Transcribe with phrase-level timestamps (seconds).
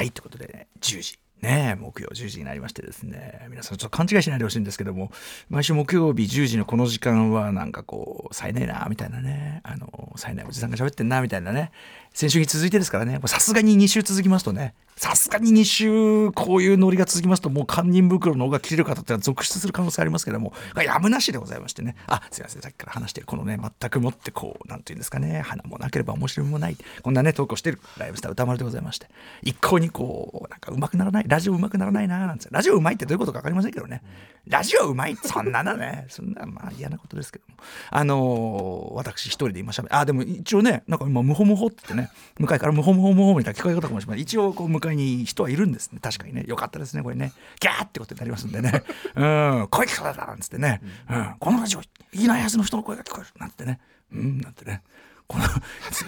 [0.00, 1.18] はいということで、ね、10時。
[1.42, 3.46] ね木曜10時になりましてですね。
[3.50, 5.10] 皆さんちょっと勘違いしないでほしいんですけども
[5.50, 9.60] 毎週木曜日10時のこの時間はなんかこう冴えねえなみたいなね。
[9.62, 11.70] あの冴えないおじさんが喋ってんなみたいなね。
[12.14, 13.20] 先週に続いてですからね。
[13.26, 20.52] さすがに2週続きますとねさすがに2週こういうノリが続きますともう堪忍袋の緒が切れる方ってのは続出する可能性ありますけども。
[20.76, 21.96] やむなしでございましてね。
[22.06, 22.60] あすいません。
[22.60, 25.40] さっきから話してるこのね全くもってこうなんていうんですかね。
[25.40, 26.76] 花もなければ面白みもない。
[27.00, 29.08] こんなね投稿してるライブスター歌丸でございまして。
[29.40, 34.02] 一向にこうなんか上手くならないラジオ上手くならないななんてラジオ上手いってどういうことか分かりませんけどね。
[34.46, 36.04] ラジオ上手いそんなのね。
[36.12, 37.54] そんなまあ嫌なことですけども。
[37.90, 46.00] あのー、私一人で今しゃべあでも一応ねなんか今ムホムホってね向かいからムホムホムホみたいな聞こえ方かもしれない一応こう向かいに人はいるんですね。
[46.00, 46.44] 確かにね。
[46.46, 47.32] よかったですねこれね。
[47.60, 48.84] ギャーってことになりますんでね。
[49.16, 49.68] うん。
[49.70, 53.80] 声聞こえたなんつってね、うん、このラジオいきなりやつの人の声が聞こえるなんてね。
[54.12, 54.38] うん。
[54.38, 54.82] なんてね。
[55.26, 55.44] この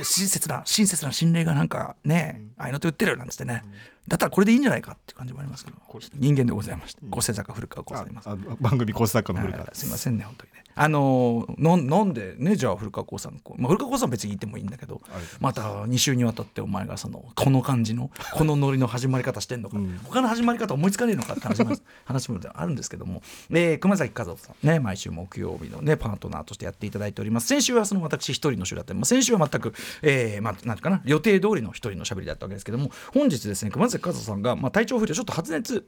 [0.03, 3.63] 親切な親切な心霊がなんかね、ああいうのと言ってるなんつってね、
[4.09, 5.77] だったらこれでいいんじゃないかっていう感じもありますけど。
[6.15, 7.03] 人間でございまして。
[7.11, 8.29] 構成作家古川光さんいます。
[8.61, 9.75] 番組構成作家の古川。
[9.75, 10.63] すいませんね本当にね。
[10.75, 15.03] あののなんでねじゃあ古川光さん、まあ、古川光さん別に言ってもいいんだけど
[15.41, 27.49] また2週にわたってお前がそのこの感じの このノリの始まり方してんのか、うん、他の始まり方思いつかねえのかって話も 話もあるんですけども、えー、熊崎和夫さんね毎週木曜日のねパートナーとしてやっていただいております。
[27.49, 35.87] 先週はその私一人の週だったまあ、先週は全く、えー、まあなんていうかな予定通りの一人のしゃべりだったわけですけども本日ですね熊崎和夫さんが、まあ、体調不良ちょっと発熱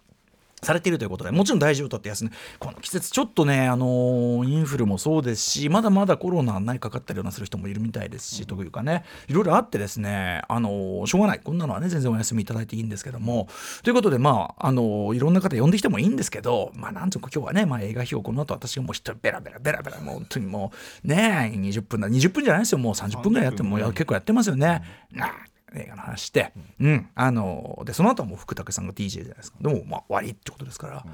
[0.65, 11.41] されているということでもちろん大事をとって休んでこの季節ちょっとね、あのー、インフルもそうですしまだまだコロナないかかったりなする人もいるみたいですし、うん、というかねいろいろあってですね、あのー、しょうがない。
[11.41, 13.49] こんなのはね全然お休みいただいていいんですけども
[13.83, 20.73] ということでまあ、あのー、いろんな方呼んできてもいいんですけどまあなんとか今日はね、まあ、映画表この後私がもう一人ベラベラベラベラもう本当にも
[21.05, 22.09] うね20分だ。
[22.09, 22.79] 20分じゃないですよ。
[22.79, 24.83] もう30分ぐらいやっても結構やってますよね。
[25.15, 29.59] うん映画の話して、うん、あのでその後はもう福武さんが DJ じゃないですか。
[29.61, 31.05] でもまあ終わりってことですから、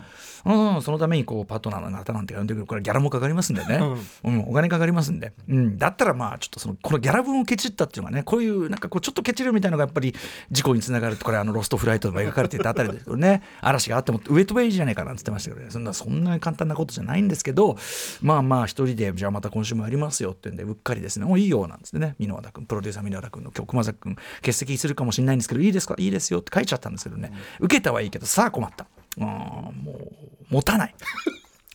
[0.44, 3.80] うん、そのためにこうパートナーの方なんて呼んでくるこれギャラもかかりますんでね、
[4.24, 10.14] うん、お金かかりますんで、うん、だったらまあちょっとそのこのギャラ分をケチったっていうのがねこういうなんかこうちょっとケチるみたいなのがやっぱり
[10.50, 15.70] 事故につながるとこれあのロストフライトでも描かれていたあたりですけどね嵐があってもウェイトベイじゃないかなんて言ってましたけどね。
[15.70, 17.76] そんなそんなに簡単なことじゃないんですけど
[18.22, 21.26] まあまあ一人でじゃあまた今週もやりますよって言うんでうっかりですね。
[21.26, 22.14] もういいよなんつってね。
[22.18, 24.16] 箕輪田君プロデューサー箕輪田君の今日熊崎君
[24.50, 25.94] 欠席するかもしれないんですけどいいですか？
[25.98, 27.32] いいですよって書いちゃったんですけどね。
[27.60, 28.86] 受けたはいいけどさあ困った。
[29.18, 30.94] うんもう持たない。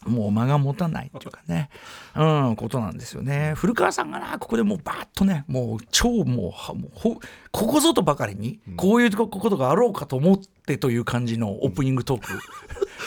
[0.06, 1.70] もう間が持たないっていうかね、
[2.16, 3.54] うん、ことなんですよね。
[3.56, 7.20] 古川さんがな、ここでもうバーッとね、もう超もう、もうこ
[7.52, 12.40] こぞとばかりに、こういうことがあろうかと思ってという感じのオープニングトーク。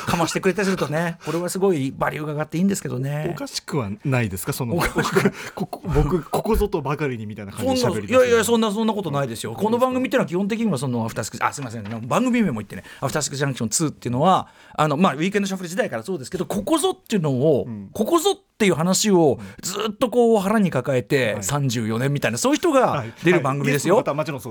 [0.07, 3.31] かましてくれたりするとねこれはすごいバリューが上がっていいんですけどね。
[3.33, 4.53] おかしくはないですか？
[4.53, 9.55] その僕ここぞとばかりにみたいな感じでいやいやそんなそんなことないですよ。
[9.55, 12.85] この番組っていうのは基本的にはそのアフタースクあすみません番組名も言ってね。
[13.01, 24.03] アフタースクジャンクション2っていうのはあのまあウィークエンドシャッフル時代からそうですけどここぞっていうのを、うん、ここぞっていう話をずっとこう腹に抱えて34年みたいなそういう人が出る番組ですよ。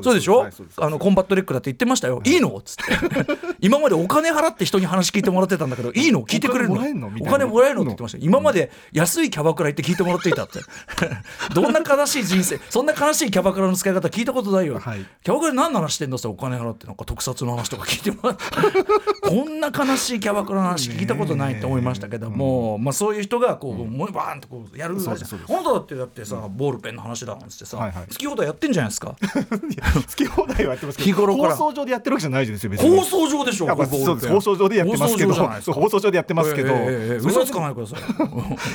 [0.02, 0.48] そうでしょ？
[0.78, 2.22] あのコンバットレックだって言ってましたよ。
[2.24, 2.38] い。
[2.38, 2.56] いの？
[2.56, 2.84] っつって。
[3.60, 6.22] 今までお金払って人に話聞いてもらってたんだけどいいの？
[6.24, 6.76] 聞いてくれるの？
[7.22, 8.18] お金もらえるのって言ってました。
[8.22, 10.60] 今まで安いキャバクラ行って聞いてもらっていたって。
[11.54, 14.80] どんな悲しい人生そんな悲しいキャバクラの使い方聞いたことないよ。
[15.24, 16.18] キャバクラ何の話してんの？
[16.18, 18.44] ってお金払ってなんか特撮の話とか聞いてもらって。
[19.28, 27.78] こんな悲しいキャバクラの話聞いたことないって思いましたけども、まあそういう人がこうもうバーンとこうやるらしい本当だってだってさ、ボールペンの話だなんつってさ、
[28.10, 29.16] 好き放題やってんじゃないですか？
[29.18, 31.56] 好き放題はやってますけど日頃から。
[31.56, 32.98] 放送上でやってるわけじゃないですよ別に。
[32.98, 35.34] 放送上でしょ放送上でやってますけど
[35.74, 36.74] 放送上でやってますけど、
[37.20, 38.00] 嘘つかないでください。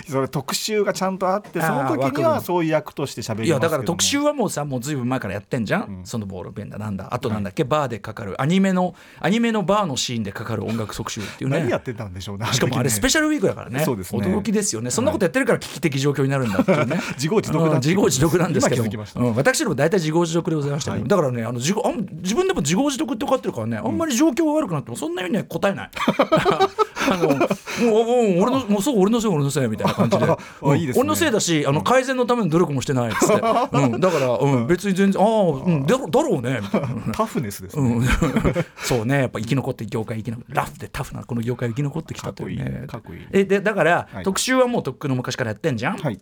[0.10, 8.41] それ特集がちゃんとあってその時にはそういう役として喋りいやだから特集はもうさもうずいぶん前からやってんじゃん、そのボールペンだなんだあとなんだっけ、バーでかかる。
[8.41, 11.60] アニメのアニメのバーのシーンでかかる音楽特集っていうね。
[11.60, 13.84] 何やってたんでしょうねしかもあれスペシャルウィークだからね。
[13.84, 14.91] 驚きですよね。
[14.91, 17.00] そんなことやってるから危機的状況になるんだっていうね。
[17.14, 25.91] 自業自得だ自業自得なんですけど、うん、私ども大体自業自得でございました、ね、はい、だからねあの自あ自分でも自業自得って分かってるからねあんまり状況が悪くなってもそんなにね答えない
[26.34, 30.27] あのもうもう俺のもうそう俺のせい俺のせいみたいな感じで。
[30.63, 33.34] うんいいでね、俺のせいだしあの改善のための努力もしてないっつって、
[33.73, 35.29] うん、だから、うん、別に全然ああ、
[35.65, 36.61] うん、だろだろうね。
[36.63, 38.07] みたいなタフネスですね、うん、
[38.77, 39.21] そうね。
[39.21, 42.87] やっぱ生き残って業界生き残ラフでタフなこの業界生き残ってきたというね。
[42.87, 43.27] かっこいい。
[43.33, 46.21] えでだから、はい、特集はもうとっくの昔からやってんじゃん、はい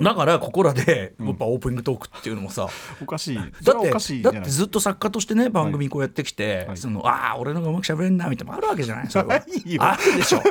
[0.00, 2.68] だからここらでやっぱオープニングトークっていうのもさ、
[3.02, 3.36] おかしい。
[3.36, 6.76] だってだってずっと作家としてね番組こうやってきて、はい。
[6.76, 9.06] そのああ俺の方がうまくしゃべれんなみたいなあるわけじゃない？
[9.10, 9.34] それは
[9.92, 10.42] あるでしょ。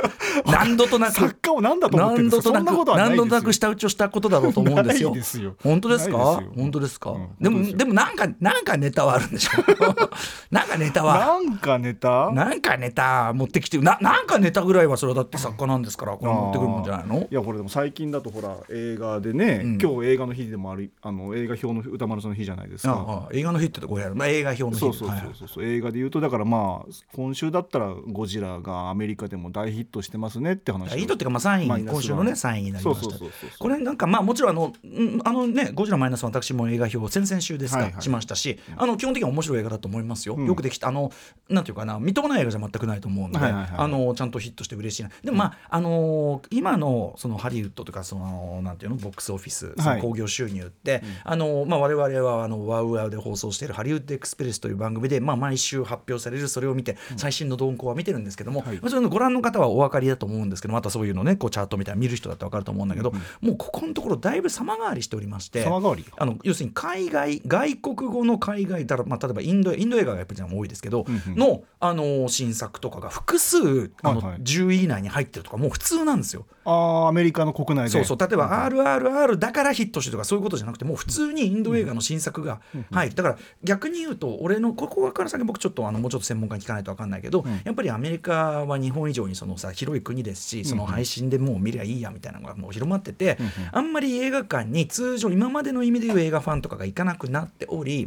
[0.45, 2.23] 何度となく作家を何だと思ってる？
[2.27, 4.93] んですか何度となくことはなく舌打ちをしたことだろうと思うんで
[5.23, 5.55] すよ。
[5.63, 6.17] 本当ですか？
[6.55, 7.29] 本当ですか、うん。
[7.39, 9.63] でもでもなんかなんかネタはあるんでしょ。
[10.51, 11.17] なんかネタは。
[11.19, 12.31] なんかネタ？
[12.31, 17.27] なんかネタ持ってきてななんかネタぐらいはそれはだって作家なんですからこれ持ってくるもんじゃないの？
[17.29, 19.77] いやこれでも最近だとほら映画でね、うん。
[19.81, 23.29] 今日映画の日でもあるあの映画表の歌丸さんの日じゃないですか。
[23.31, 24.79] 映画の日ってとこやる、まあ、映画表の日。
[24.79, 25.33] そうそうはいそう。
[25.35, 30.97] そうそう、映画で言うとだからまあ今週だったらゴジラがアメリカでも大ヒットしてますねって話を。
[30.97, 33.57] いいとっていうかまあ3位今週のね3位になりました。
[33.59, 38.01] これなんかまあもちろんあのんあのねゴジラマイナス私も映画表先々週ですか、はいはい。
[38.01, 40.45] しましたしあの基本的には面白い映画だと思いますよ、うん。
[40.45, 41.11] よくできたあの
[41.49, 45.09] なんていうかなみっともない映画じゃ全くないと思うんで、はいはいはいあのちゃんとヒットして嬉しいな。
[45.23, 58.77] でもまあ、あの今のそのハリウッドとかそのなんていうのクスオフィス興行収入って、あのまあ我々はあのワウワウで放送しているハリウッドエクスプレスという番組でまあ毎週発表されるそれを見て最新の動向は見てるんですけども、はい。
[58.77, 63.11] まあそれのご覧の方はお分かりだと思うんですけどまたそういうのねこうチャートみたいな見る人だって分かると思うんだけど、
[63.41, 66.05] もうここのところだいぶ様変わりしておりまして様変わり。
[66.17, 71.39] あの要するに海外外国語の海外だら、まあ、例えばインドインド映画がやっぱり多いですけど、うんうん。
[71.39, 74.41] のあの新作とかが複数あの、はいはい。
[74.41, 76.45] 10位以内に入ってるとかもう普通なんですよ。
[76.69, 77.91] あーアメリカの国内で。
[77.91, 78.17] そうそう。
[78.17, 82.59] 例えば RRR だからヒットしてとかそういうことじゃなくてもう普通にインド映画の新作が
[82.91, 93.37] 入るだから逆に言うと俺のここから先僕ちょっとあのもうちょっと専門家に聞かないと分かんないけど、んやっぱりアメリカは日本以上にそのさ広い国ですしその配信でもう見りゃいいやみたいなのがもう広まってて、
[93.71, 98.05] あんまり映画館に通常今までの意味でいう映画ファンとかが行かなくなっており、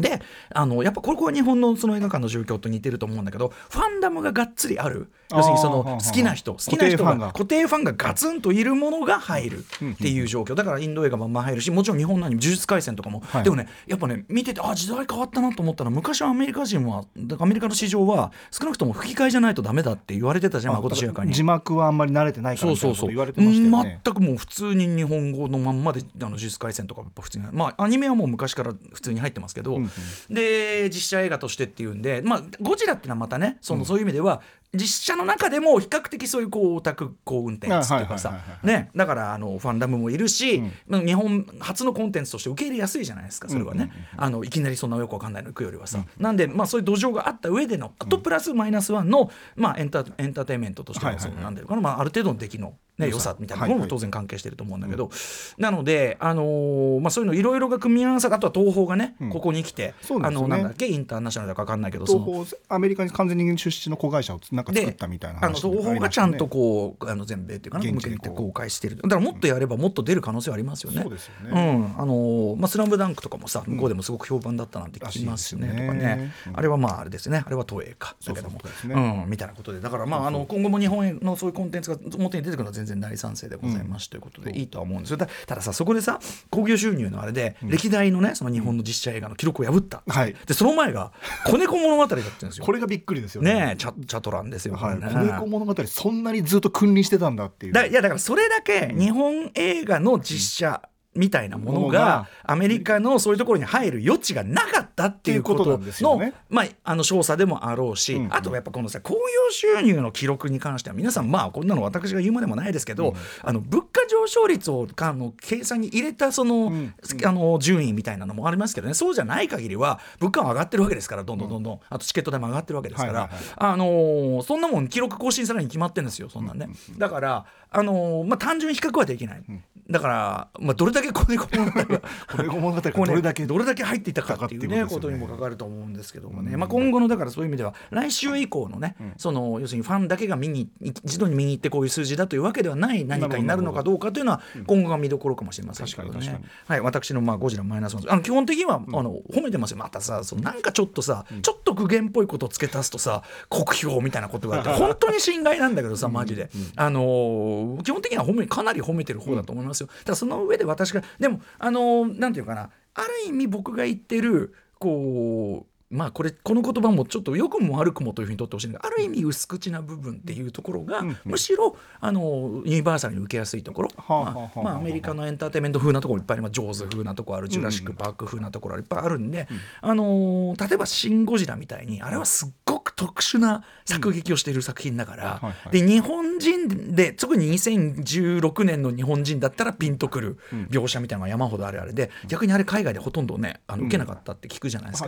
[0.00, 0.20] で
[0.52, 5.10] あのやっぱここは日本のその映画館の状況と似てると思うんだけどファンダムががっつりある。
[5.32, 7.32] 要するにその好きな人好きな人が固定ファンが。
[7.32, 10.54] 固定ファンがガツンといるものが入るっていう状況。
[10.54, 13.44] だからインド映画もまあ入るしもちろん日本なのに呪術廻戦とかも、はい。
[13.44, 17.04] でもねやっぱね見ててあ時代変わったなと思ったら昔はアメリカ人は
[17.38, 21.32] アメリカの市場は少なくとも吹き替えじゃないとダメだって言われてたじゃんまことしやかに。
[21.32, 24.00] 字幕はあんまり慣れてないからそうそう言われてましたよね。
[24.04, 27.46] 全くもう普通に日本語のまんまであの呪術廻戦とか普通に。
[27.50, 29.85] まあアニメはもう昔から普通に入ってますけど、うんうん
[30.30, 34.42] で実写映画としてっていうんでまあゴジラっていうのはまたねその、そういう意味では
[34.74, 53.36] 実写の中でも比較的そういうこうオタクこう運転っていうかさねだからあのファンダムもいるし、まあ日本初のコンテンツとして受け入れやすいじゃないですかそれはね、あのいきなりそんなよくわかんないの行くよりはさ、なんでまあそういう土壌があった上でのあとプラスマイナスワンの、まあ、エンタエンターテインメントとしてのその、なんていうのかな、まあ、ある程度の出来の、ね、良さ。
[53.38, 55.10] みたいなものも当然関係してると思うんだけど、
[55.58, 59.30] なので、あのーまあ、そういうのいろいろが組み合わさあとは東宝がね、うん。
[59.30, 68.96] ここに来て、あのなんだっけインターナショナルだか分かんないけど東宝アメリカに完全に出資の子会社をなんか作ったみたいなあの話東宝がちゃんとこうあの全米っていうかな現向けて公開してる。
[68.96, 71.02] だからもっとやればもっと出る可能性はありますよね。
[71.02, 71.78] そうですようね。
[71.78, 72.00] ん。
[72.00, 76.56] あのーまあ、スラムダンクとかもさ向こうでもすごく評判だったなんて聞きますよねとかね、うん。
[76.56, 77.42] あれはまああれですね。
[77.44, 78.16] あれは東映か。
[78.24, 78.60] だけども。
[78.60, 79.80] そうん、みたいなことで。
[79.80, 85.18] だからまああの今後も日本のそういうコンテンツが表に出てくるのは全然大賛成でございます、ということでいいとは思うんですよ。
[85.18, 86.20] たたださそこでさ
[86.50, 90.34] 興行収入のあれで、歴代のねその日本の実写映画の記録を破った、はい。
[90.46, 91.12] でその前が
[91.46, 92.64] 子猫物語だったんですよ。
[92.66, 93.54] これがびっくりですよね。
[93.54, 94.98] ねえチャチャトランですよ、はい。
[94.98, 97.72] 子猫物語そんなにずっと君臨してたんだっていう。
[97.72, 100.82] だいやだからそれだけ日本映画の実写
[101.16, 106.34] みたいなものがアメリカのそういうところに入る余地がなかったっていうことのね。
[106.48, 108.24] まああの調査でもあろうし、うん。
[108.26, 109.20] うんあとはやっぱこのさ興行
[109.50, 116.94] 収入の記録に関しては皆さんまあこんなの私が言うまでもないですけど、あの物価上昇率をあの計算に入れたその,、ん。
[117.24, 118.94] あの順位みたいなのもありますけどね。
[118.94, 126.68] そうじゃない限りは物価は上がってるわけですからどんどんどんどん、あとチケット代も上がってるわけですから、あのーそんなもん記録更新さらに決まってるんですよそんなんね、
[126.98, 129.42] だからあのーまあ単純比較はできない、
[129.88, 146.42] だから、まあ、どれだけ子猫物語が 子猫物語がどれだけどれだけ入っていたかっていうねかかっていうこことにもかかると思うんですけどもね、まあ、今後のだからそういう意味では来週以降のね、その要するにファンだけが見に一度に見に行ってこういう数字だというわけではない何かになるのかどうかというのは今後が見どころかもしれませんけどね。
[146.66, 149.76] はい、私のまあゴジラマイナスワンあの基本的には、あの褒めてますよ。
[149.76, 159.88] またさそのなんかちょっとさ、ちょっと具現っぽいことを付け足すとさ酷評みたいなことがあって 本当に心外なんだけどさマジで、あのー基本的には褒めかなり褒めてる方だと思いますよ。
[160.04, 176.52] ただその上で私がでもあのーなんていうかなある意味僕が言ってるこうまあこれこの言葉もちょっと良くも悪くもというふうにとってほしいんだけどある意味薄口な部分っていうところが、むしろあのユニバーサルに受けやすいところ、まあはあまあアメリカのエンターテインメント風なところいっぱいあります。
[176.52, 179.30] ジョーズ風なところあるジュラシック・パーク風なところいっぱいあるん。
[179.30, 179.46] で、
[179.80, 185.40] あのー例えば「シン・ゴジラ」みたいにあれはすっごく特殊な作劇をしている作品だから、
[185.70, 190.38] で日本人で特に2016年の日本人だったらピンとくる
[190.70, 195.06] 描写みたいなのが山ほどあるあれで、逆にあれ海外でほとんどねあの受けなかったって聞くじゃないですか、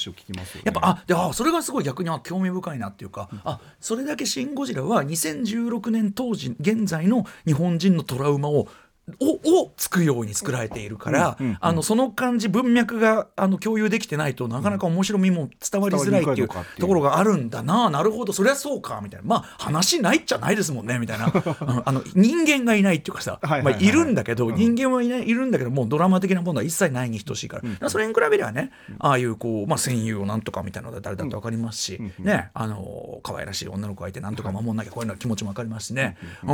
[0.00, 0.62] 話を聞きますよね。
[0.66, 8.68] やっぱあであそれがすごい逆にあ興味深いなっていうか、あそれだけ「シン・ゴジラ」は2016年当時現在の日本人のトラウマを
[9.18, 17.90] ををつくように作られているから、あのその感じ文脈があの共有できてないとなかなか面白みも伝わりづらいっていうところがあるんだな。
[17.90, 18.32] なるほど。
[18.32, 19.00] そりゃそうか。
[19.02, 19.26] みたいな。
[19.26, 20.98] まあ話ないっちゃないですもんね。
[20.98, 21.32] みたいな。
[21.84, 32.50] あの人間がいないっていうかさ、まあ、いるんだけど、人間はいないいるんだけどもうドラマ的なものは一切ないに等しいから,、だからそれに比べればねああいうこう、まあ、戦友をなんとかみたいなのが誰だって分かりますし、ね。
[32.54, 36.50] あの可愛らしい女の子がいてなんとか守んなきゃこういうの気持ちも分かりますしね、うん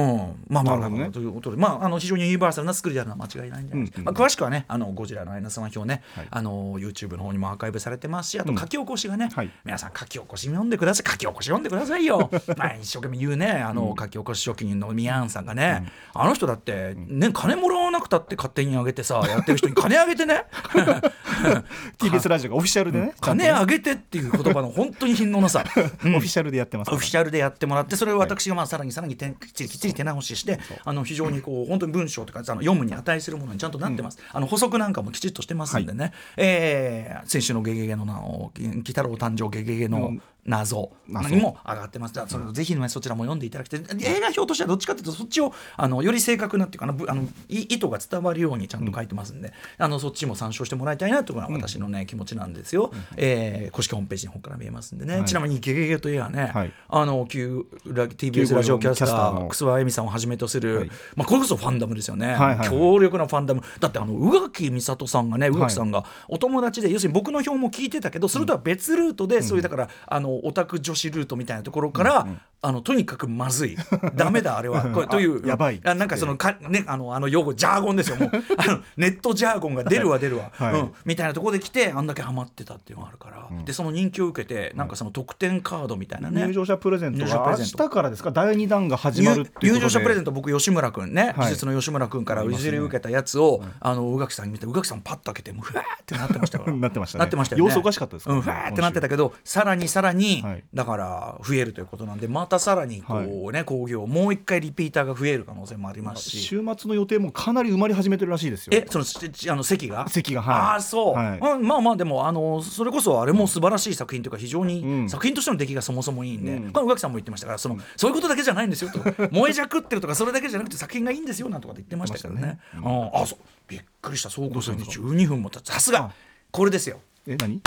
[0.49, 1.11] まあまあなるほどね。
[1.11, 9.51] ということで、まあ、あの非常にユニバーサルな作りであるのは間違いないんじゃないですか、まあ、詳しくはねあのゴジラのアイナスマ表ね、あの YouTube の方にもアーカイブされてますしあと書き起こしがね、はい。
[9.65, 11.11] 皆さん書き起こし読んでください。
[11.11, 12.31] 書き起こし読んでくださいよ。
[12.57, 20.45] まあ一生懸命言うねあの、書き起こし職人のミヤンさんがね、あの人だって、ね、金もらわなくたって勝手にあげてさやってる人に金あげてね。
[21.99, 25.65] TBS ラジオがオフィシャルでね金あげてっていう言葉の本当に品のなさ。
[25.77, 40.13] オフィシャルでやってますからオフィシャルでやってもらってそれを私がまあさらにさらにきっちりきっちり手直ししてあの非常にこう本当に文章とかあの読むに値するものにちゃんとなってます、あの補足なんかもきちっとしてますんでね、えー先週の「ゲゲゲの名を」「鬼太郎誕生ゲゲゲの
[40.47, 41.35] 謎」謎。
[41.35, 42.15] にも上がってます。
[42.27, 43.81] それぜひ、ね、そちらも読んでいただきたい。
[43.81, 55.25] 映画表としてはどっちかというとそっちをあのより正確なっていうかなぶあのい意図が伝わるようにちゃんと書いてますんで、あのそっちも参照してもらいたいなというのが私のね、気持ちなんですよ、えー公式ホームページの方から見えますんでね、はい。
[55.25, 56.73] ちなみに「ゲゲゲといえばね、はい。
[56.89, 60.91] あの旧ラ TBS ラジオキャスター楠和恵美さんをはじめとする、はい。
[61.15, 62.69] まあ、これこそファンダムですよね、はいはいはい。
[62.69, 63.63] 強力なファンダム。
[63.81, 72.27] だってあの宇垣美里さんがね宇垣さんがお友達で、要するに僕の表も聞いてたけどそれとは別ルートで、そういうだからあのオタク女子ルートみたいなところから、
[72.67, 73.77] あのとにかくまずい。
[74.15, 74.83] ダメだあれは。
[74.91, 75.45] これという。
[75.45, 75.81] あやばい。
[75.85, 78.31] あなんかそのか、ね、あのあの用語ジャーゴンですよもう。
[78.59, 80.81] あのネットジャーゴンが出るわ出るわ、はい。
[80.81, 86.43] うん、みたいなところで来てあんだけハマってたっていうのがあるから、でその人気を受けてなんかその特典カードみたいなね。
[86.47, 87.89] 入場者プレゼント入場者プが明レゼント。
[87.89, 88.31] 日からですか？
[88.33, 91.35] 第2弾が始まるっていう入場者プレゼントト僕吉村君ね、はい。
[91.37, 96.77] 技術の吉村君から譲り受けたやつを、あの宇垣さんに見て宇垣さんパッと開けてもうふわーってなってましたから。
[96.77, 97.21] なってましたね。
[97.21, 97.69] なってましたよね。
[97.69, 100.65] 様子おかしかったですうん、ふわーってなってたけどさらにさらに、はい。
[100.75, 103.15] だから増えるということなんでまたさらにこ
[103.49, 106.39] うね興行もう一回リピーターが増える可能性もありますし。
[106.39, 108.73] 週末の予定もかなり埋まり始めてるらしいですよ。
[108.75, 109.19] えそのし
[109.51, 110.09] あの席が？
[110.09, 110.55] 席がはい。
[110.55, 111.39] ああそう、はい。
[111.39, 115.11] うんまあまあでもあのそれこそあれも素晴らしい作品というか非常に、うん。
[115.11, 116.73] 作品としての出来がそもそもいいんで、うん。
[116.73, 119.01] これ宇垣さんも言ってましたからその、そういうことだけじゃないんですよと。
[119.31, 122.59] 燃えじゃくってるとかそれだけじゃなくて作品がいいんですよなんとかって言ってましたけどね。
[122.77, 123.11] うん。
[123.15, 123.39] あそう。
[123.69, 124.31] びっくりした。
[124.31, 126.01] そうこそに12分も経つさすが。
[126.01, 126.11] あ。
[126.51, 127.01] これですよ。
[127.27, 127.61] え何？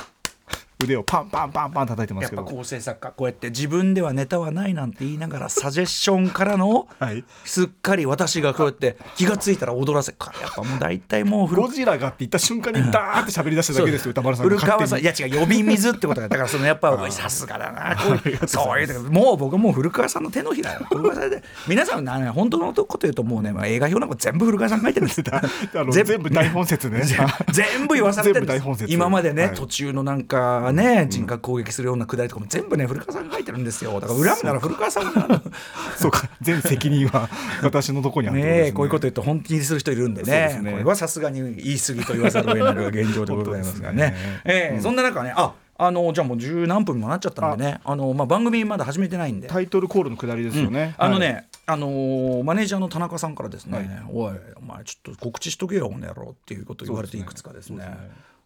[0.81, 2.43] 腕をパンパンパンパン叩いてますけど。
[2.43, 7.25] ぱ構成作家こうやって自分ではネタはないなんて言いながらサジェッションからのはい。
[7.43, 25.19] すっかり私がこうやって気がついたら踊らせやっぱもう大体もう古 ゴジラがって言った瞬間にダーって喋り出しただけですよ歌丸さんが古川さんい勝や違う呼び水ってことだだからそのやっぱさすがだなこういうそういうもう僕もう古川さんの手のひらよ古川さんで皆さんなね本当のこと言うともうね、まあ、映画表なんか全部古川さん書いてるんです
[25.91, 27.01] 全部大本説ね。
[27.51, 28.47] 全部言わされてる
[28.87, 29.55] 今までね、はい。
[29.55, 33.99] 途中のなんかね人格攻撃するようなくだりとかも全部ね古川さんが書いてるんですよ。
[33.99, 35.41] だから恨むなら古川さんが。
[35.97, 36.29] そうか。
[36.41, 37.29] 全責任は
[37.63, 40.59] 私のとこにあるってことねですえこういうこと言うと本気にする人いるんでね。
[40.61, 40.71] ね。
[40.71, 43.97] これはさすがに言い過ぎと言わざるを得ないのが現状でございますがね。
[43.97, 44.15] ね。
[44.45, 47.79] ええそんな中ねああのじゃあもう十何分もなっちゃったんでね。
[47.85, 47.95] あ。
[47.95, 49.47] の、まあ、番組まだ始めてないんで。
[49.47, 51.45] タイトルコールのくだりですよね、あのね、はい。
[51.67, 53.87] あのーマネージャーの田中さんからですね、はい。
[54.11, 57.97] おい、お前ちょっと告知しとけよ、この野郎っていうことを言われていくつかですね。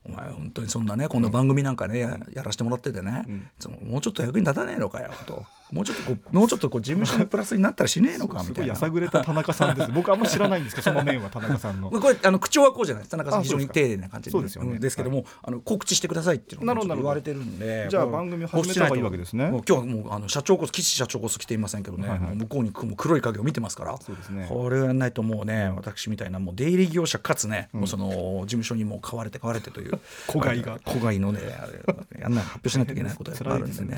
[0.06, 3.26] お前本当にそんなねこんな番組なんかねややらせてもらっててね、
[3.60, 8.74] そのもうちょっと役に立たねえのかよともうちょっとこうもうちょっとこう事務所のプラスになったらしねえのかすみたいな。
[8.74, 9.92] やさぐれた田中さんです。
[9.92, 11.90] 僕あんま知らないんですけど その面は田中さんの。
[11.90, 14.78] これあの口調はこうじゃないです田中さん非常に丁寧な感じですよね。
[14.78, 19.48] んですけども、あの告知してくださいっていうのを言われてるんでじゃあ番組を始めた方がいいわけですね。
[19.48, 22.36] 今日はもうあの社長こそ岸社長こそ来ていませんけどね、はいはい。
[22.36, 23.98] 向こうにもう黒い影を見てますから。
[23.98, 24.46] そうですね。
[24.48, 30.00] これをやらないともうね私みたいなもう出入り業者かつね、もうその事務所にもう買われて買われてという。
[30.28, 30.80] 子飼いが。
[30.84, 33.96] 子飼いのねあれやんない発表しないといけないことがあるんでね。
[33.96, 33.98] ね。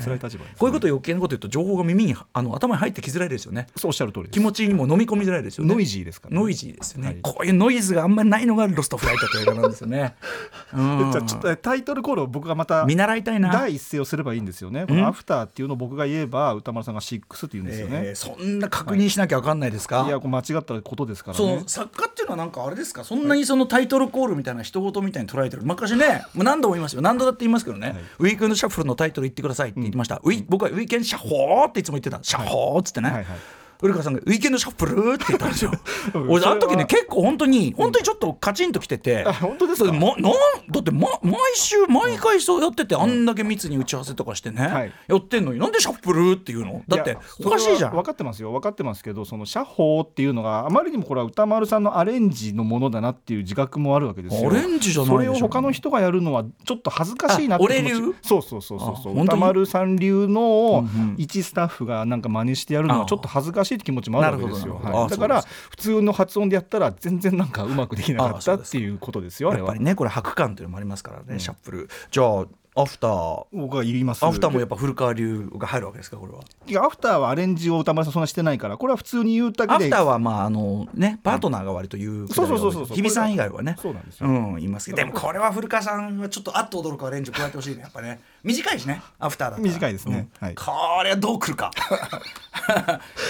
[0.58, 3.66] こういうこと余計なこと言うと情報が耳にあの頭に入ってきづらいですよね。
[3.76, 5.74] そうおっしゃる通り気持ちにも飲み込みづらいですよね。
[5.74, 6.40] ノイジーですからね。
[6.40, 7.18] ノイジーですよね、はい。
[7.22, 10.14] こういうノイズがあんまりないのがロストフライトという映画なんですよね、
[10.74, 11.12] うん。
[11.12, 13.52] じゃあちょっとタイトルコールを僕がまた見習いたいな。
[13.52, 14.86] 第一声をすればいいんですよね。
[14.86, 23.04] このアフターっていうのを僕が言えば宇多丸さんがシックスって言うんですよね、えーそんな確認しなきゃ分かんないですか、いやこれ間違ったことですからそねの作家っていうのはなんかあれですか？
[23.04, 25.62] そんなにそのタイトルコールみたいな人事みたいに捉えてる。
[25.64, 27.02] 昔ね何度も言いますよ。
[27.02, 33.38] 何度だって言いますけどね、ウィークエンドシャッフルのタイトル言ってくださいって言ってました、ウィ僕はウィークエンドシャッホーっていつも言ってたシャホーっつってね、はいはい。
[33.80, 35.72] 古川さんが「ウィーケンドシャッフル?」って言ったんですよ。
[36.14, 39.92] うん俺あの時ね結構本当に本当にちょっとカチンときてて、あ本当ですか？
[39.92, 40.32] まなん
[40.70, 44.92] だって、ま、毎週毎回そうやってて、あんだけ密に打ち合わせとかしてね、はい。
[45.08, 46.82] やってんのになんでシャッフルっていうの？
[46.88, 47.92] だってやおかしいじゃん。
[47.92, 48.52] 分かってますよ。
[48.52, 54.50] 分かってますけどその写法っていうのがあまりにもこれは歌丸さんのアレンジのものだなっていう自覚もあるわけですよ。
[54.50, 58.14] アレンジじゃないでしょそれを他の人がやるのはちょっと恥ずかしいなってあ俺流？
[58.22, 65.10] そうそうそうそう歌丸さん流の一スタッフがなんか真似してやるのはちょっと恥ずかしいって気持ちもあるわけですよ、はい。
[65.10, 71.88] だから普通の発音でやったら全然なんかうまくできなかったっていうことですよやっぱりねこれ白感というのもありますからね、シャッフル。
[72.10, 72.46] じゃあ
[72.78, 76.40] アフター僕は言いますアフターもやっぱ古川流が入るわけですかこれは。
[76.66, 79.84] いやアフターはアレンジを歌丸さんそんなしてないからこれは普通に言うだけで。
[79.86, 82.96] アフターはまああのねパートナーが割と言うくだりが多いそうそうそうそう。
[82.96, 83.76] 日比さん以外はね。
[83.80, 84.28] そうなんですよ。
[84.28, 84.96] うん言いますけど。
[84.98, 88.20] でもこれは古川さんはちょっとあっと驚くアレンジを加えてほしいねやっぱね。
[88.44, 90.28] 短いしねアフターだ短いですね。
[90.38, 90.54] はい。
[90.54, 90.70] こ
[91.02, 91.70] れはどうくるか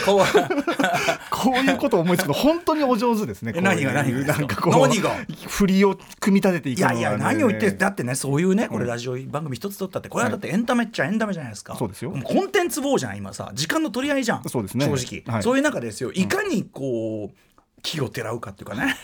[0.05, 0.25] こう
[1.31, 3.52] こういうことを思いつくの本当にお上手ですね。
[3.55, 5.11] え何が何がなんかこう何が？
[5.49, 7.00] 振りを組み立てていくのがね。
[7.00, 12.11] いやいや何を言ってだってねそういうねこれラジオ番組一つ撮ったってこれはだってエンタメっちゃエンタメじゃないですか、そうですよ。
[12.11, 14.45] もコンテンツ棒じゃん今さ時間の取り合いじゃん。
[14.49, 15.43] そうですね正直、はい。
[15.43, 16.12] そういう中ですよ。
[16.12, 16.26] い。
[16.26, 17.37] かにこう
[17.83, 18.97] 木をてらうかっていうかね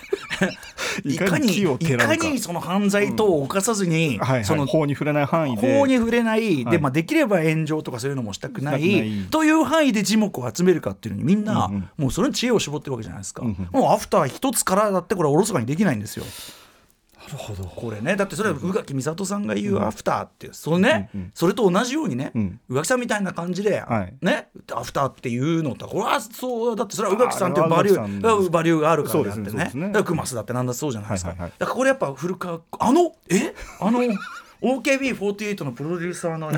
[1.04, 5.78] いかにいかにその犯罪等を犯さずに、その法に触れない範囲で。
[5.78, 6.72] 法に触れない、はい。
[6.72, 9.26] でまあ、できれば炎上とかそういうのもしたくない。
[9.30, 16.24] という範囲で字幕を集めるかっていうのにみんな、もうそれに知恵を絞ってるわけじゃないですか、もうアフター一つからだってこれはおろそかにできないんですよ。
[17.36, 17.64] ほど。
[17.64, 22.60] これねだってそれは宇垣美里さんが言うアフターっていうそのね、うんうんそれと同じようにね、うん。
[22.68, 24.14] 宇垣さんみたいな感じで、はい。
[24.20, 29.70] ねアフターっていうのってこれはそうだってそれは宇垣さんっていうバリューバリューがあるからであってね。
[29.74, 29.86] ねね。
[29.88, 31.58] だからクマスだってなんだそうじゃないですか、はいはいはい。
[31.58, 33.54] だからこれやっぱ古川あのえ？
[33.80, 34.00] あの
[34.62, 36.54] OKB48 のプロデューサーの、え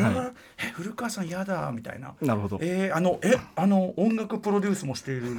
[0.59, 2.15] え古川さんやだみたいな。
[2.21, 2.59] なるほど。
[2.61, 5.39] えーあのえあの音楽プロデュースもしている。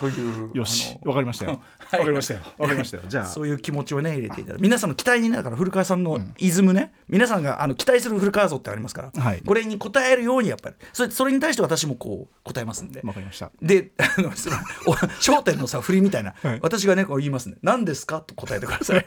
[0.00, 1.60] というよしわかりましたよ。
[1.90, 2.00] はい。
[2.00, 2.40] わかりましたよ。
[2.56, 3.02] わかりましたよ。
[3.06, 3.26] じゃあ。
[3.26, 9.42] そういう気持ちをね入れていただ皆さんの期待にだから古川さんのイズムね、皆さんがあの期待する古川像ってありますから、はい。
[9.44, 10.76] これに応えるようにやっぱり。
[10.94, 13.02] それそれに対して私もこう答えますんで。
[13.04, 13.50] わかりました。
[13.60, 16.58] であのそのお笑点のさ振りみたいな、はい。
[16.62, 18.20] 私がねこう言いますね「何ですか?
[18.26, 19.04] 」と答えてください。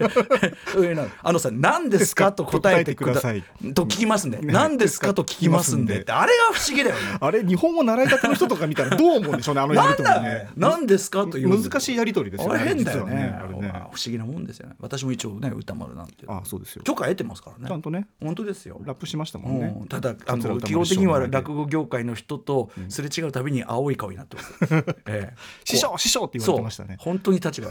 [1.24, 3.44] あのさ「何ですか?」と答えてください。
[3.74, 6.02] と聞きますんで「何ですか?」と聞きますんで。
[6.02, 7.02] ってあれが不思議だよね。
[7.22, 9.74] あれ日本語習いたての人とか見たらどう思うんでしょうねあの？
[9.74, 10.50] やりとりなんだね。
[10.56, 11.26] 何ですか？
[11.28, 13.16] という難しいやりとりですよあれ変だよね。
[13.16, 13.40] ね。
[13.40, 14.76] 不思議なもんですよね。
[14.80, 16.84] 私も一応ね歌丸なんてあそうですよ。
[16.84, 17.68] 許可得てますからね。
[17.68, 18.08] ちゃんとね。
[18.22, 18.82] 本当ですよ。
[18.84, 19.76] ラップしましたもんね。
[19.80, 19.88] うん。
[19.88, 24.54] ただあの基本的には落語業界の人とすれ違うたびに青い顔になってます、
[25.08, 25.34] ええ。
[25.64, 26.98] 師匠師匠って言われてましたね。
[27.00, 27.70] 本当に立場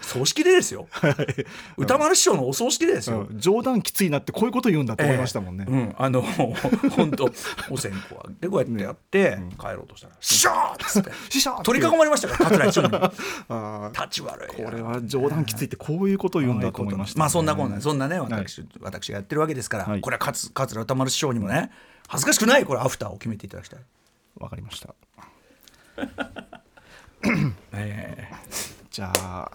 [0.00, 0.88] 葬式でですよ。
[1.76, 3.38] 歌丸師匠のお葬式でですよ、うん。
[3.38, 5.66] 冗談きついなってこういうこと言うんだって思いましたもんね。
[5.68, 5.74] ええ。
[5.74, 6.22] うん、あの
[6.96, 7.30] 本当
[7.70, 12.88] お線香あげてこうやってやって、帰ろうとしたら「師匠!」っつって 師匠取り囲まれましたから桂師匠に
[13.92, 14.70] 立ち悪いな。
[14.70, 18.32] これは冗談きついってこういうことを言うんだと思いました、まあそんなこんなでそんなねはい。
[18.32, 20.00] 私,、私がやってるわけですから、はい。
[20.00, 21.70] これは桂桂歌丸師匠にもね
[22.08, 23.80] 恥ずかしくないこれアフターを決めていただきたい。
[24.36, 24.94] わかりました。
[27.72, 28.34] ええ
[28.90, 29.50] じゃあ。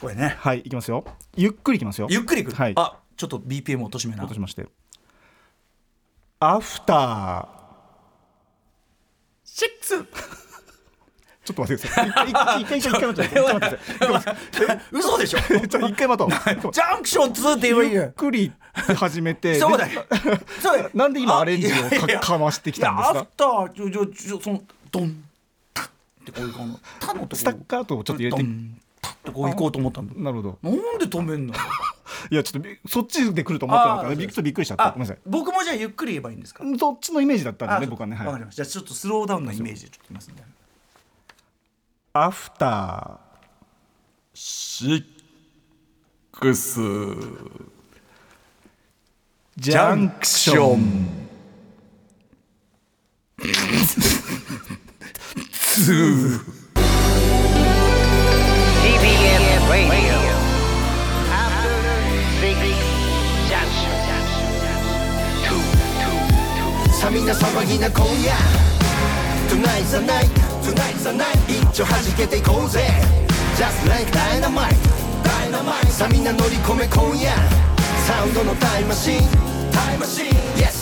[0.00, 0.36] これね。
[0.40, 1.04] はいいきますよ。
[1.36, 2.08] ゆっくりいきますよ。
[2.10, 2.72] ゆっくりいく、はい。
[2.76, 4.22] あちょっと BPM 落としめな。
[4.24, 4.66] 落としまして。
[6.44, 7.46] アフター。
[9.44, 9.94] シックス
[11.44, 12.08] ちょっと待ってください。
[12.30, 14.38] 一回一回待ってください。
[14.90, 16.30] 嘘でしょ一回待とう。
[16.72, 18.52] ジャンクション2って言えばいいゆっよくり
[18.96, 19.60] 始めて。
[19.60, 19.86] そうだ
[20.94, 23.18] なんで今アレンジをかましてきたんですか？
[23.20, 25.22] アフターちょちょちょそのドン
[25.72, 25.90] タッっ
[26.24, 28.46] てこういうこのタのとこスタッカートをちょっと入れてっ
[29.24, 30.58] てこう行こうと思ったんだなるほど。
[30.62, 31.54] なんで止めんの？
[32.30, 34.14] いやちょっとびそっちで来ると思ってなかった。
[34.42, 34.86] びっくりしちゃった。
[34.86, 35.18] あごめんなさい。
[35.26, 36.64] 僕もじゃあゆっくり言えばいいんですか？
[36.78, 38.16] そっちのイメージだったんでねあ僕はね。
[38.16, 40.42] はいわかりましたじゃあちょっとスローダウンのイメージでちょっと言いますんで
[42.14, 43.32] アフター。
[44.34, 45.04] シッ
[46.32, 46.80] クス
[49.56, 51.28] ジジャンクション
[55.52, 56.40] ツー
[67.02, 68.32] さみな騒ぎな今夜
[69.50, 70.30] Tonight's the night
[70.62, 72.86] Tonight's the night 一丁弾けていこうぜ
[73.56, 74.76] Just like dynamite
[75.24, 77.32] Dynamite さみんな乗り込め今夜
[78.06, 79.20] サウンドのタイムマシン
[79.72, 80.81] タイムマシン Yes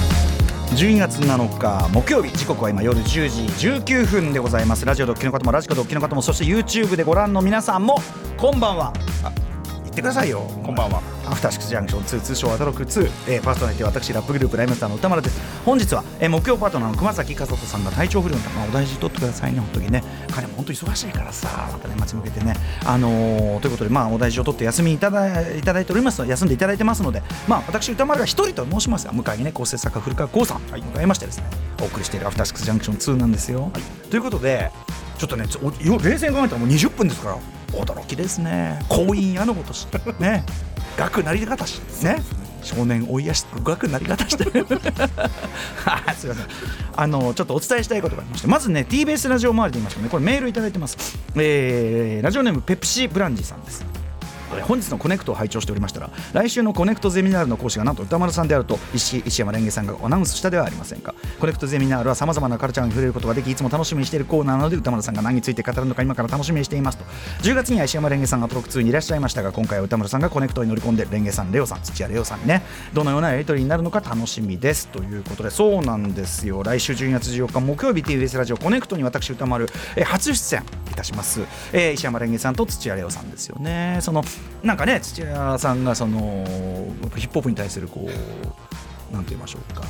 [0.71, 4.85] 12月7日木曜日時刻は今夜10時19分でございます。
[4.85, 7.97] ラジオドッキの方もラジコドッキの方もそして YouTube でご覧の皆さんも
[8.37, 8.93] こんばんは。
[9.21, 9.31] あ
[9.83, 10.39] 言ってくださいよ。
[10.63, 11.01] こんばんは
[11.31, 20.03] アフターシックスジャンクション2通称アトロック2、えー、パーソナリティは私ラップグループライムスターの歌丸です本日は、えー、木曜パートナーの熊崎和人さんが体調不良のため、まあお大事にとってくださいね本当にね。
[20.29, 22.53] 彼も本当忙しいからさまた年末に向けてね。
[22.85, 26.19] あのーということでまあお大事を取って休みいただいただいております。
[26.19, 31.45] ので休んでいただいてますのでまあ私歌丸が一人と申しますが向かいにね構成作家古川光さん、迎えましてですね
[31.81, 33.71] お送りしているアフターシックスジャンクション2なんですよ、
[34.09, 34.71] ということで
[35.17, 37.37] ちょっとね冷静に考えたらもう20分ですから
[37.71, 38.79] 驚きですね。
[38.89, 39.87] 婚姻矢のごとし。
[40.19, 40.43] ね
[40.97, 42.21] 学なり方しね。
[42.63, 44.43] 少年追いやし学なり方して。
[44.51, 44.75] すいま
[46.15, 46.35] せん。
[46.95, 48.47] あのちょっとお伝えしたいことがありまして。
[48.47, 50.09] まずね TBS ラジオ周りで言いましたね。
[50.09, 53.90] これメールいただいてます、えーラジオネームペプシブランジさんです。
[54.61, 61.15] 本日のコネクトを拝聴しておりましたら来週のコネクトゼミナールの講師がなんと宇多丸さんであると石山蓮華さんがアナウンスしたではありませんか。
[61.39, 67.05] コネクトゼミナールはさまざまなカルチャーに触れることができいつも楽しみにしているコーナーなので宇多丸さんが何について語るのか今から楽しみにしていますと。
[67.43, 72.63] 10月には石山蓮華さんがアトロク2にいらっしゃいましたが今回は宇多丸さんがコネクトに乗り込んで蓮華さんレオさん土屋レオさんにね。
[72.93, 76.63] どのようなやり取りになるのか楽しみですということでそうなんですよ。
[76.63, 81.41] 来週12月14日木曜日 TBS ラジオコネクトに私歌丸、え初出演いたします、
[81.73, 83.99] えー石山レンゲさんと土屋レオさんですよね。
[84.01, 84.23] その
[84.63, 86.45] なんかね土屋さんがその
[87.15, 89.81] ヒップホップに対するこうなんて言いましょうか。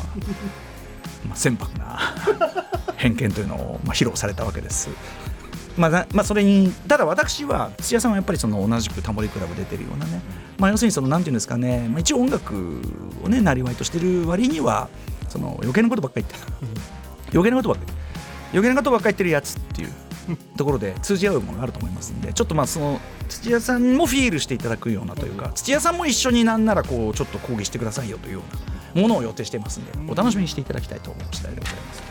[1.28, 2.00] まあ船舶な
[2.98, 4.90] 偏見というのを、まあ、披露されたわけです。
[5.78, 10.22] まあまあ、それにただ私は土屋さんはやっぱりその同じくタモリクラブ出てるようなね、
[10.58, 12.82] まあ、要するにそのなんていうんですかね、まあ、一応音楽
[13.24, 14.90] をねなりわいとしてる割には
[15.30, 16.72] その余計なことばっかり言ってる。
[17.34, 17.94] 余計なことばっかり。
[18.52, 19.94] 余計なことばっかり言ってるやつっていう。
[20.58, 28.42] ところで通じ合うものがあると思いますんでちょっとまあその土屋さんもフィールしていただくようなというか土屋さんも一緒になんならこうちょっと抗議してくださいよというよ
[28.96, 32.11] うなものを予定していますんでお楽しみにしていただきたいと思う次第でございます。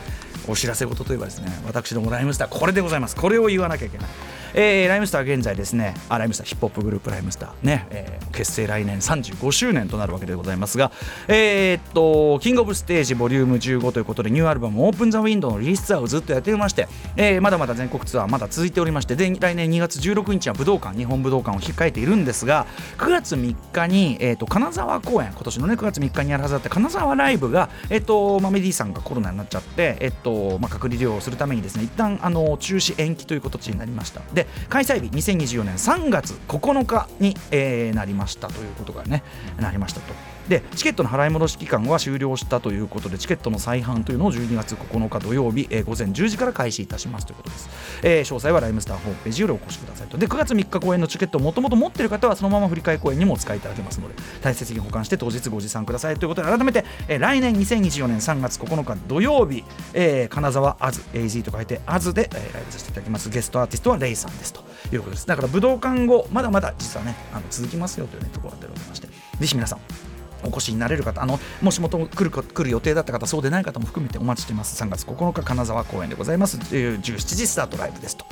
[0.51, 3.15] お知らせ事といえばですね私どもライムスターこれでございます。
[3.15, 4.07] これを言わなきゃいけない、
[4.53, 7.65] えーライムスター現在ですねあライムスターヒップホップグループライムスター。
[7.65, 10.91] ね、えー結成来年35周年となるわけでございますが
[11.27, 16.87] えーっとキングオブステージボリューム15ということでニューアルバムオープンザウィンドウのリリースツアーをずっとやっておりまして、
[17.17, 22.65] えーまだまだ全国ツアーまだ続いておりましてで来年2月16日は武道館日本武道館を控えているんですが
[22.97, 39.23] 9月3日に、えー、と金沢公演今年のね9月3日にやるはずだった金沢ライブが、えーとまあ、メディさんがコロナになっちゃって、えーとまあ、隔離療養をするためにですね一旦あの中止延期という形になりましたで開催日2024年3月9日に、えーなりましたということがね
[39.59, 40.13] なりましたと。
[40.51, 47.69] でチケットの払い戻し期間は終了したということでチケットの再販というのを12月9日土曜日、えー午前10時から開始いたしますということです、
[48.03, 50.17] えー詳細はライムスターホームページよりお越しくださいと。
[50.17, 63.29] で9月3日公演のチケットをもともと持っている方はそのまま振り替え公演にもお使いいただけますので大切に保管して当日ご持参くださいということで改めて、えー来年2024年3月9日土曜日、えー金沢アズ AZ と書いてアズで、えーライブさせていただきます。
[63.29, 64.61] ゲストアーティストはレイさんですと
[64.91, 65.27] いうことです。
[65.27, 69.07] だから武道館後まだまだ実はねあの続きますよという、ね、ところでございまして。
[69.07, 70.10] ぜひ皆さん
[70.43, 74.81] お越しになれる方あのもしもと来る来る予定だった方そうでない方も含めてお待ちしています。
[74.81, 76.57] 3月9日金沢公演でございます。
[76.57, 78.25] 17時スタートライブですと。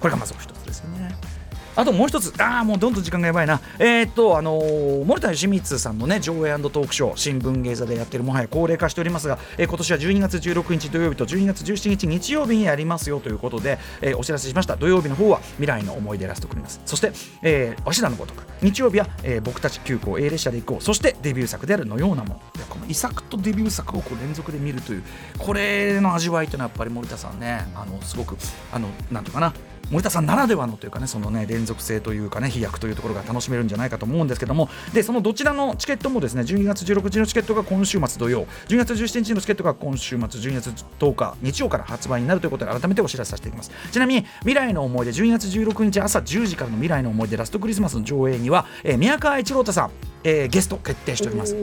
[0.00, 1.45] これがまずお一つですよね。
[1.76, 14.76] あともう一つ、ああ、もうどんどん時間がやばいな、えーっと、あのー森田義満さんのね、上映トークショー、新聞芸座でやってる、もはや高齢化しておりますが、えー今年は12月16日土曜日と12月17日日曜日にやりますよということで、えーお知らせしました。
[14.76, 17.12] 土曜日の方は未来の思い出ラストクリマス、そして、
[17.42, 22.34] えー、早稲田のごとく、日曜日は、えー僕たち急行 A 列車で行こう、そしてデビュー作であるのようなも。
[22.34, 22.38] ん。
[22.38, 25.02] いやこの遺作とデビュー作をこう連続で見るという、
[25.38, 28.36] これの味わいというのはやっぱり森田さんね、あのすごく、
[28.72, 29.52] あのなんていうかな、
[29.90, 43.70] 森田さんならではのというかねそのね連続性というかね飛躍というところが楽しめるんじゃないかと思うんですけどもでそのどちらのチケットもですね12月16日のチケットが今週末土曜12月17日のチケットが今週末12月10日日曜から発売になるということで改めてお知らせさせていきます。
[43.92, 49.90] ちなみに未来の思い出12月16日朝10時からの未来の思い出ラストクリスマスの上映には、えー宮川一郎太さん、
[50.28, 51.54] えーゲスト決定しております。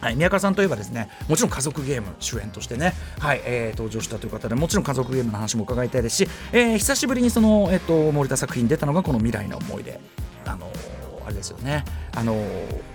[0.00, 10.00] はい、宮川さんといえばですねもちろん家族ゲーム主演としてね、はいえー登場したという方でもちろん家族ゲームの話も伺いたいですし、えー久しぶりにその、えー、と森田作品に出たのがこの「未来の思い出」
[10.46, 11.84] あのーあれですよね。
[12.14, 12.34] あの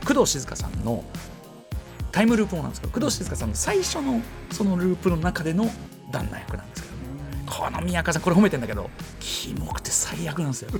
[0.07, 1.03] 工藤静香さんの
[2.11, 4.21] タイムループもなんですけど工藤静香さんの最初の
[4.51, 5.69] そのループの中での
[6.11, 6.93] 旦那役なんですけど
[7.51, 10.71] この宮川さんこれ褒めてんだけどキモくて最悪なんですよ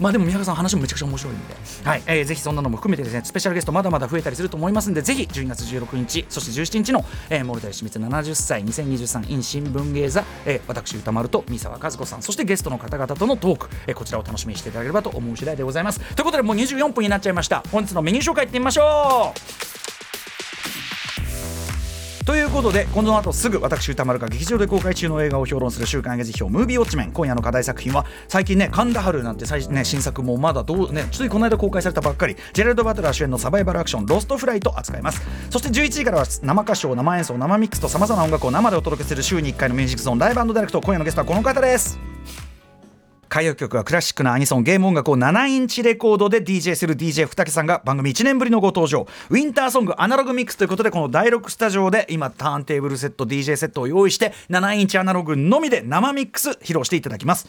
[0.00, 2.02] まあでも宮川さん話もめちゃくちゃ面白いんで、はい。
[2.06, 16.00] えー、ぜひそんなのも含めてですねスペシャルゲストまだまだ増えたりすると思いますんでぜひ12月16日そして17日の、えー、モルタリ清水70歳 2023in 新聞芸座、えー、私歌丸と三沢和子さんそしてゲストの方々とのトーク、えー、こちらを楽しみにしていただければと思う次第でございます。
[16.14, 17.62] ということでもう24分になっちゃいました。
[17.70, 19.34] 本日のメニュー紹介いってみましょ
[19.84, 19.87] う。
[22.28, 27.10] ということでこの後すぐ私歌丸が劇場で公開中の映画を評論する週刊映画辞表ムービーウォッチメン。
[27.10, 32.36] 今夜の課題作品は最近ね神田春なんて最、ね、新作もまだどうねついこの間公開されたばっかり。
[32.52, 35.22] ジェラルド・バトラー主演のサバイバルアクションロストフライト扱います。
[35.48, 40.82] そして11時からは生歌唱生演奏生ミックスとさまざまな音楽を生でお届けする週に1回のミュージックゾーンライブダイレクト。
[40.82, 41.98] 今夜のゲストはこの方です。
[43.30, 49.06] 歌謡曲はクラシックなアニソンゲーム音楽を7インチレコードで DJ する DJ 二木さんが番組1年ぶりのご登場。
[49.28, 57.48] ウィンターソングアナログミックスということでこの第6スタジオで今ターンテーブルセット DJ セットを用意して7インチアナログのみで生ミックス披露していただきます。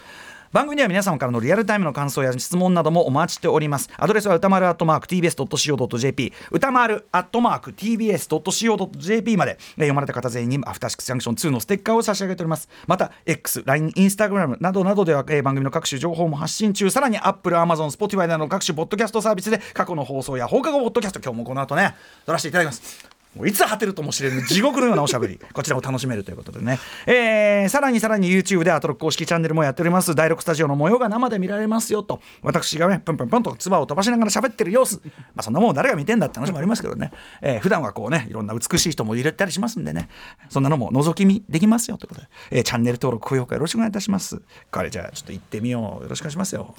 [0.52, 3.88] 番組では皆様からのリアルタイムの感想や質問などもお待ちしております。
[3.98, 12.68] アドレスは歌丸アットマーク TBS.CO.JP 歌丸アットマーク TBS.CO.JP まで読まれた方全員にアフターシックスジャンクション2のステッカーを差し上げております。
[12.88, 16.90] また X、LINE、Instagram などなどでは、えー、番組の各種情報も発信中。
[16.90, 23.19] さらに Apple、Amazon、Spotify などの各種ポッドキャストサービスで過去の放送や放課後ポッドキャスト今日もこの後ね撮らせていただきます。
[23.36, 25.40] もういつ果てるともしれぬ地獄のようなおしゃべり。
[25.54, 30.16] こちらを楽しめるということでね、えー、さらにさらに YouTube でアトロック公式チャンネルもやっております。
[30.16, 32.22] 第6スタジオの模様が生で見られますよと。
[32.42, 35.00] 私がねプンプンプンと唾を飛ばしながら喋ってる様子。
[35.06, 37.12] まあそんなもん誰が見てんだって話もありますけどね、
[37.42, 40.10] えー、普段はこうねいろんな美しい人も入れたりしますんでね。
[40.50, 44.42] そんなのも覗き見できますよということで、えー、チャンネル登録高評価よろしくお願いいたします。
[44.72, 46.04] これじゃあちょっと行ってみよう。
[46.04, 46.74] よろしくお願いしますよ。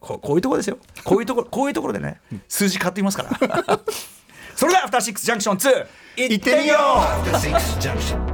[0.00, 0.78] ここういうところですよ。
[1.02, 3.80] こういうところこういうところでね数字買っていますから
[4.56, 5.86] それではアフターシックスジャンクション2
[6.28, 6.76] 行ってみよ
[8.30, 8.33] う。